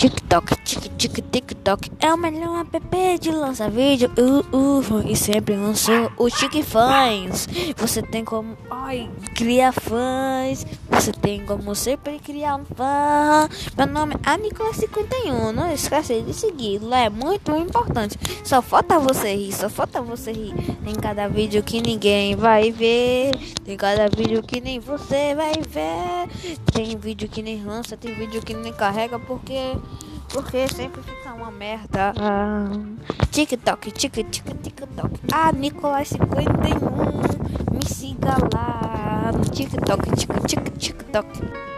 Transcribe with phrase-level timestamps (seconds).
[0.00, 4.10] TikTok, tic, TikTok é o melhor app de lançar vídeo.
[4.16, 7.46] Uh, uh, e sempre lançou o Chique Fãs.
[7.76, 10.64] Você tem como ai, criar fãs.
[11.00, 13.48] Você tem como sempre criar um fã.
[13.74, 15.50] Meu nome é Nicolas51.
[15.50, 16.78] Não esqueça de seguir.
[16.92, 18.18] É muito importante.
[18.44, 19.50] Só falta você rir.
[19.50, 20.52] Só falta você rir.
[20.84, 23.30] Tem cada vídeo que ninguém vai ver.
[23.64, 26.58] Tem cada vídeo que nem você vai ver.
[26.70, 27.96] Tem vídeo que nem lança.
[27.96, 29.78] Tem vídeo que nem carrega porque.
[30.28, 32.12] Porque sempre fica uma merda.
[32.20, 32.70] Ah,
[33.30, 35.20] TikTok, tic, tic, TikTok.
[35.32, 37.40] Ah, Nicolas 51.
[37.72, 41.69] Me siga lá no TikTok, tic, tic, TikTok.